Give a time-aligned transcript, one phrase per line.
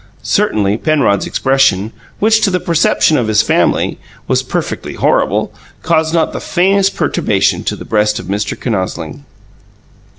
[0.23, 6.33] Certainly Penrod's expression which, to the perception of his family, was perfectly horrible caused not
[6.33, 8.59] the faintest perturbation in the breast of Mr.
[8.59, 9.23] Kinosling.